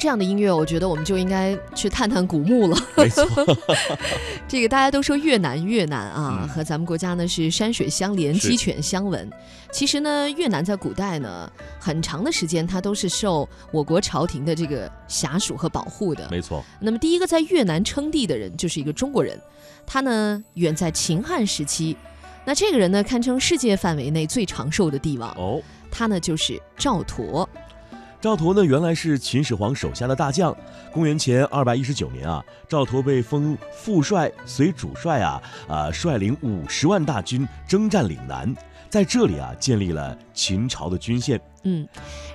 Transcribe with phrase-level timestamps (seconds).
[0.00, 2.76] 这样的音乐，我觉得我们就应该去探探古墓了。
[2.96, 3.28] 没错，
[4.48, 9.30] 这个大家都说越南越南啊，嗯和咱们国家呢是山水相连、鸡犬相闻。
[9.70, 16.26] 其实呢，越南在古代呢，很长的时间它都是受我国朝廷的这个辖属和保护的。
[16.30, 19.38] 没错，那么第一个在越南称帝的人就是一个中国人，
[19.86, 21.94] 他呢远在秦汉时期。
[22.42, 25.60] 那这个人呢，堪称世界范围内最长寿的帝王，哦。
[25.92, 27.46] 他呢就是赵佗。
[28.20, 30.54] 赵佗呢，原来是秦始皇手下的大将。
[30.92, 38.54] 公元前二百一十九年啊，赵佗被封副帅，随主帅啊啊率领五十万大军征战岭南，
[38.90, 41.40] 在这里啊建立了秦朝的军线。
[41.62, 41.88] 嗯，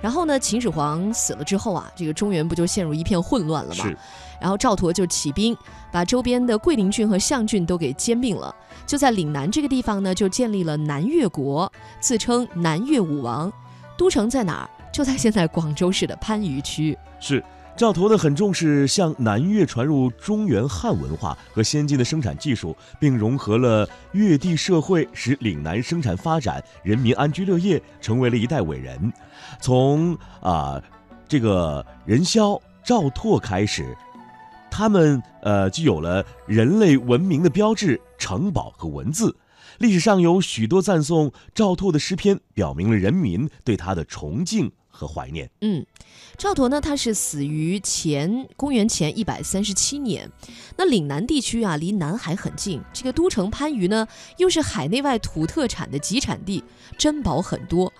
[0.00, 3.84] 然后呢，秦始皇死了之后啊，这个中原不就陷入一片混乱了吗？
[3.84, 3.98] 是，
[4.40, 5.56] 然后赵佗就起兵，
[5.90, 8.54] 把周边的桂林郡和象郡都给兼并了。
[8.86, 13.52] 就在岭南这个地方呢，就建立了南越国，自称南越武王。
[13.94, 14.70] 都城在哪儿？
[14.92, 16.96] 就在现在广州市的番禺区。
[17.18, 17.42] 是。
[17.74, 29.10] 赵佗呢很重视向南越传入中原汉文化和先进的生产技术，并融合了越地社会，使岭南生产发展，人民安居乐业，成为了一代伟人。
[29.58, 30.78] 从啊、
[31.26, 33.96] 这个任嚣、赵拓开始，
[34.70, 39.34] 他们呃就有了人类文明的标志——城堡和文字。
[39.78, 45.50] 历史上有许多赞颂赵拓的诗篇，表明了人民对他的崇敬和怀念。
[45.62, 45.84] 嗯，
[46.36, 50.30] 赵佗呢，他是死于前公元前一百三十七年。
[50.76, 56.62] 那岭南地区啊，离南海很近，这个都城番禺呢，又是海内外土特产的集产地，
[56.96, 57.92] 珍宝很多。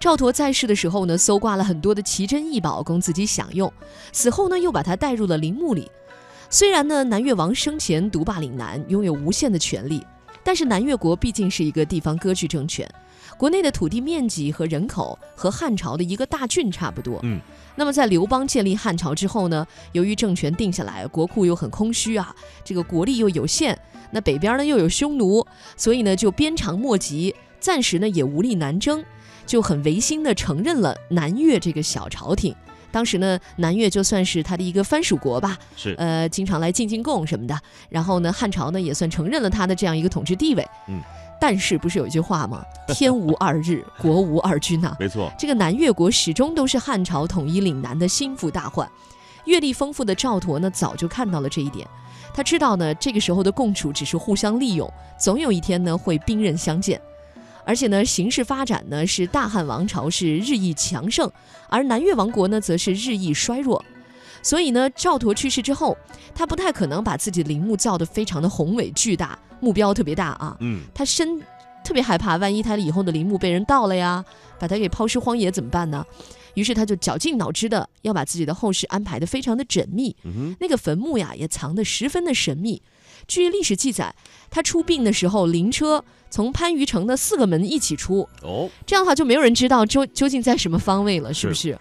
[0.00, 3.72] 赵佗在世的时候呢，搜刮了很多的奇珍异宝供自己享用，
[4.12, 5.90] 死后呢，又把它带入了陵墓里。
[6.50, 10.02] 虽然呢，南越王生前独霸岭南，拥有无限的权力，
[10.42, 12.88] 但是南越国毕竟是一个地方割据政权，
[13.38, 17.20] 国内的土地面积和人口和汉朝的一个大郡差不多。
[17.22, 17.40] 嗯，
[17.76, 22.34] 那么在刘邦建立汉朝之后呢，由于政权定下来，国库又很空虚啊，
[22.64, 23.78] 这个国力又有限，
[24.10, 25.46] 那北边呢又有匈奴，
[25.76, 29.04] 所以呢就鞭长莫及，暂时呢也无力南征，
[29.46, 32.52] 就很违心的承认了南越这个小朝廷。
[32.90, 37.56] 当时呢，南越就算是他的一个藩属国吧，是呃，经常来进进贡什么的。
[37.90, 40.66] 然后呢，汉朝呢也算承认了他的这样一个统治地位。
[40.88, 41.00] 嗯，
[41.40, 42.64] 但是不是有一句话吗？
[42.88, 48.88] 天无二日，国无二君呐、没错，这个南越国始终都是汉朝统一岭南的心腹大患。
[49.44, 51.86] 阅历丰富的赵佗呢，早就看到了这一点。
[52.34, 57.00] 他知道呢，这个时候的共处只是互相利用，总有一天呢会兵刃相见。
[57.64, 61.30] 而且呢，形势发展呢是大汉王朝是日益强盛，
[61.68, 63.82] 而南越王国呢则是日益衰弱。
[64.48, 65.94] 所以呢，赵佗去世之后，
[66.34, 70.56] 他不太可能把自己的陵墓造得非常的宏伟巨大，目标特别大啊。
[70.60, 71.38] 嗯，他深
[71.84, 74.24] 特别害怕，万一他以后的陵墓被人盗了呀，
[74.58, 76.02] 把他给抛尸荒野怎么办呢？
[76.54, 80.16] 于是他就绞尽脑汁的要把自己的后事安排的非常的缜密。
[80.24, 82.80] 嗯，那个坟墓呀，也藏得十分的神秘。
[83.26, 84.14] 据历史记载，
[84.48, 88.70] 他出殡的时候，灵车从番禺城的四个门一起出，哦。
[88.86, 91.78] 这样的话就没有人知道究究竟在什么方位了，是不是？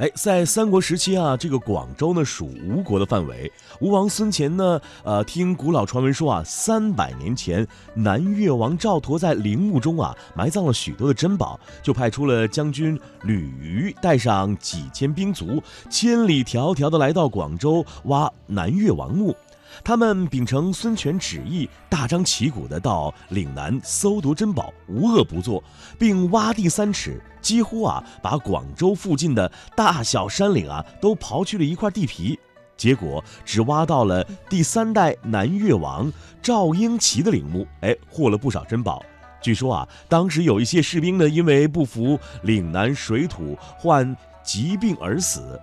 [0.00, 3.52] 哎，在三国时期啊，这个广州呢属吴国的范围。
[3.82, 19.36] 吴王孙权呢，呃，听古老传闻说啊，三百年前南越王赵佗在陵墓中啊埋葬了许多的珍宝，就派出了将军吕虞带上几千兵卒，千里迢迢的来到广州挖南越王墓。
[19.82, 25.62] 他们秉承孙权旨意，大张旗鼓地到岭南搜夺珍宝，无恶不作，
[25.98, 32.38] 并挖地三尺，几乎啊把广州附近的大小山岭啊都刨去了一块地皮。
[32.76, 36.10] 结果只挖到了第三代南越王
[36.40, 39.04] 赵英奇的陵墓，哎，获了不少珍宝。
[39.42, 45.60] 据说啊，当时有一些士兵呢，因为不服岭南水土，患疾病而死。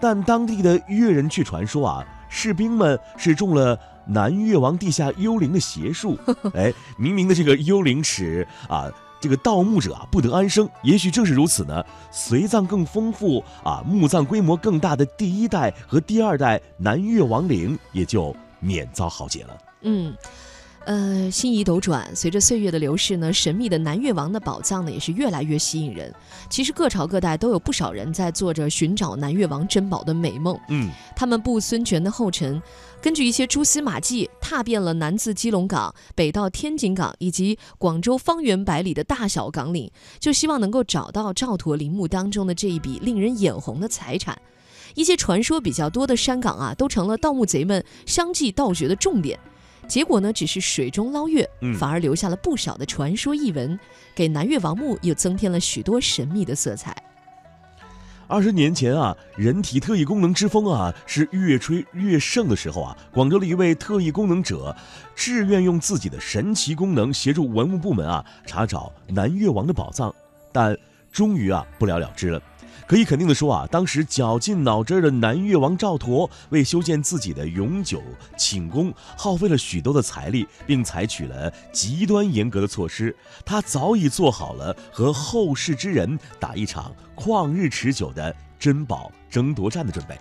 [0.00, 6.18] 但当地的越人却传说啊，士兵们是中了南越王地下幽灵的邪术。
[6.54, 8.90] 哎，明明的这个幽灵尺啊，
[9.20, 10.68] 这个盗墓者啊不得安生。
[10.82, 19.58] 也许正是如此呢，随葬更丰富啊，墓葬规模更大的第一代和第二代南越王陵也就免遭浩劫了。
[19.82, 20.14] 嗯。
[20.88, 26.10] 呃，心仪斗转，随着岁月的流逝呢，神秘的南越王的宝藏呢也是越来越吸引人。
[26.48, 30.58] 其实各朝各代都有不少人在做着寻找南越王珍宝的美梦。
[30.70, 32.62] 嗯，他们步孙权的后尘，
[33.02, 44.40] 根据一些蛛丝马迹，踏遍了南自基隆港、北到天津港以及广州方圆百里的大小港岭，就希望能够找到赵佗陵墓当中的这一笔令人眼红的财产。
[44.94, 49.38] 一些传说比较多的山港啊，都成了盗墓贼们相继盗掘的重点。
[49.88, 53.78] 结果呢，只是水中捞月，嗯反而留下了不少的传说异闻，
[54.14, 56.94] 给南越王墓又增添了许多神秘的色彩。
[58.26, 64.76] 二十年前啊，人体特异功能之风啊是越吹越盛的时候啊，广州的一位特异功能者，
[65.16, 70.14] 志愿用自己的神奇功能协助文物部门啊查找南越王的宝藏，
[70.52, 70.76] 但
[71.10, 72.42] 终于啊不了了之了。
[72.86, 78.02] 可以肯定的说啊，当时绞尽脑汁的南越王赵佗为修建自己的永久
[78.36, 83.14] 寝宫，耗费了许多的财力，并采取了极端严格的措施。
[83.44, 90.18] 他早已做好了和后世之人打一场旷日持久的珍宝争夺战的准备。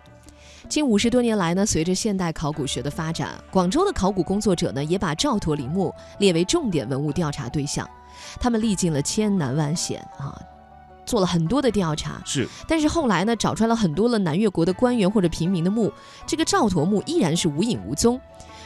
[0.68, 7.90] 近五十多年来呢，随着现代考古学的发展，广州的考古工作者呢，也把赵佗陵墓列为重点文物调查对象。
[8.40, 10.38] 他们历尽了千难万险啊。
[11.08, 15.92] 做了很多的调查，是，但是后来呢，找出来了很多了南越国的官员或者平民的墓，
[16.28, 18.20] 这个赵佗墓依然是无影无踪。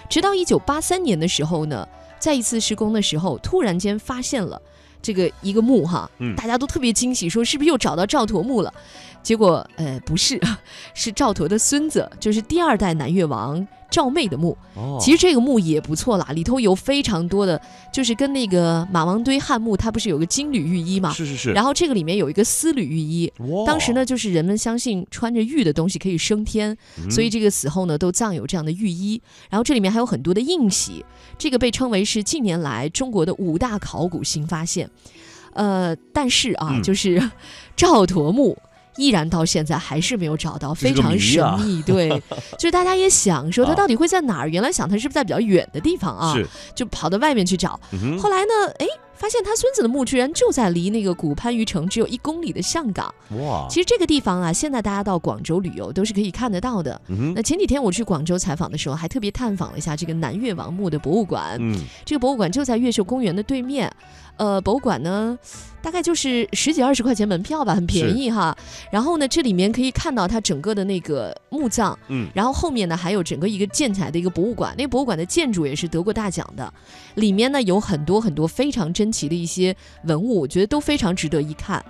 [0.09, 1.87] 直到一九八三年的时候呢，
[2.19, 4.59] 在一次施工的时候，突然间发现了
[5.01, 8.73] 这个一个墓哈，大家都特别惊喜，说是不是又找到赵佗墓了？
[9.23, 10.41] 结果呃不是，
[10.95, 13.65] 是赵佗的孙子，就是第二代南越王。
[13.91, 14.57] 赵妹的墓，
[14.99, 17.61] 其实这个墓也不错啦，里头有非常多的，
[17.93, 21.11] 就是跟那个马王堆汉墓，它不是有个金缕玉衣嘛？
[21.11, 21.51] 是是是。
[21.51, 23.31] 然后这个里面有一个丝缕玉衣，
[23.67, 26.75] 当时呢，就是人们相信穿着玉的东西可以升天，
[27.09, 29.21] 所以这个死后呢都葬有这样的玉衣。
[29.49, 31.05] 然后这里面还有很多的印玺，
[31.37, 34.89] 这个被称为是近年来中国的五大考古新发现。
[35.53, 37.21] 呃，但是啊，就是
[37.75, 38.57] 赵佗墓。
[39.01, 41.81] 依然到现在还是没有找到，非常神秘。
[41.81, 42.09] 对，
[42.59, 44.47] 就是大家也想说他到底会在哪儿？
[44.49, 46.35] 原来想他是不是在比较远的地方啊？
[46.75, 47.79] 就跑到外面去找。
[48.19, 48.71] 后来呢？
[48.79, 48.85] 哎。
[49.13, 53.13] 发现他孙子的墓居然就在离那个古番禺城只有一公里的象岗。
[53.37, 53.67] 哇！
[53.69, 56.99] 其实这个地方啊，现在大家到广州旅游都是可以看得到的。
[57.35, 61.55] 那前几天我去广州采访的时候，还特别探访了一下这个南越王墓的博物馆。
[61.59, 63.93] 嗯，这个博物馆就在越秀公园的对面。
[64.41, 65.37] 呃，博物馆呢，
[65.83, 68.57] 大概就是十几二十块钱门票吧，很便宜哈。
[68.89, 71.95] 然后呢，这里面可以看到它整个的那个墓葬。
[72.07, 72.27] 嗯。
[72.33, 74.73] 然后后面呢，还有整个一个建起来的一个博物馆。
[74.75, 76.73] 那个博物馆的建筑也是得过大奖的。
[77.13, 79.11] 里面呢有很多很多非常珍。
[79.11, 81.83] 奇的一些文物，我觉得都非常值得一看，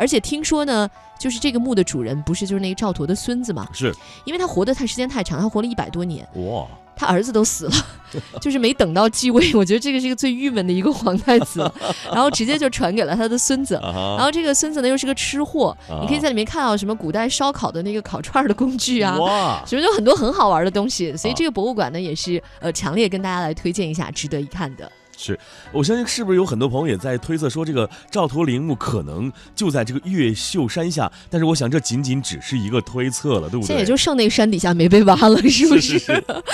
[0.00, 0.88] 而且听说呢，
[1.18, 3.68] 就是这个墓的主人不是就是那个赵佗的孙子嘛？
[3.74, 3.94] 是，
[4.24, 6.26] 因为他活的太时间太长，他活了一百多年。
[6.46, 6.66] 哇，
[6.96, 7.72] 他儿子都死了，
[8.40, 9.54] 就是没等到继位。
[9.54, 11.70] 我觉得这个是一个最郁闷的一个皇太子，
[12.10, 13.78] 然后直接就传给了他的孙子。
[13.82, 21.14] 然后这个孙子呢又是个吃货，你可以在里面看到什么古代烧烤的那个烤串的工具啊，什么有很多很好玩的东西。
[21.14, 24.90] 所以这个博物馆呢也是呃强烈跟大家来推荐一下，值得一看的。
[25.22, 25.38] 是，
[25.70, 33.66] 我相信是不是有很多朋友也在推测说这个赵佗陵墓可能就在这个越秀山下，但是我想这仅仅只是一个推测了，对不对？
[33.66, 36.00] 现在也就剩那个山底下没被挖了，是不是？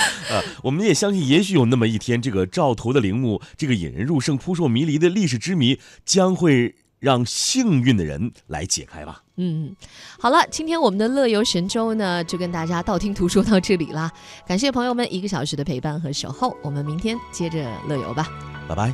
[0.64, 9.22] 我们也相信，也许有那么一天，这个赵佗的陵墓，这个引人入胜、扑朔迷离的历史之谜，将会让幸运的人来解开吧。
[9.38, 9.76] 嗯，
[10.18, 14.10] 好了，今天我们的乐游神州呢，就跟大家道听途说到这里啦。
[14.48, 18.26] 感谢朋友们一个小时的陪伴和守候，我们明天接着乐游吧。
[18.68, 18.92] 拜拜。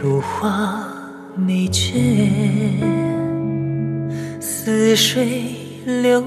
[0.00, 0.88] 如花
[1.36, 2.80] 美眷，
[4.40, 6.22] 似水流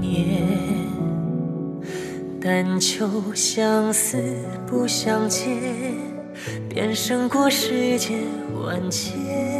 [0.00, 0.46] 年，
[2.40, 4.22] 但求相思
[4.66, 5.58] 不相见，
[6.68, 8.18] 便胜过世间
[8.62, 9.53] 万千。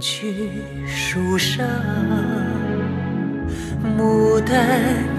[0.00, 0.50] 去
[0.86, 1.66] 树上，
[3.96, 4.58] 牡丹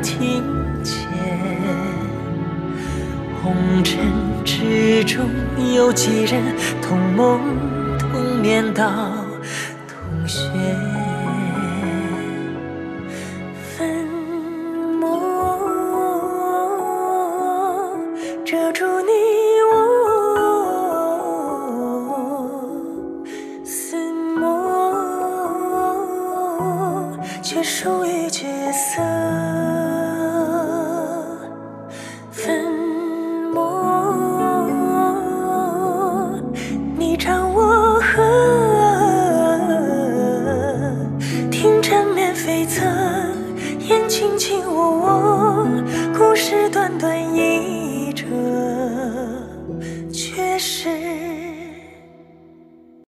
[0.03, 0.43] 亭
[0.83, 1.07] 前，
[3.41, 3.99] 红尘
[4.45, 5.25] 之中
[5.75, 6.41] 有几人
[6.81, 7.39] 同梦
[7.97, 9.25] 同眠到
[9.87, 10.47] 同穴？